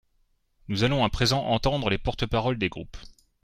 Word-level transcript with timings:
Nous 0.67 0.83
allons 0.83 1.05
à 1.05 1.09
présent 1.11 1.43
entendre 1.45 1.91
les 1.91 1.99
porte-parole 1.99 2.57
des 2.57 2.69
groupes. 2.69 2.97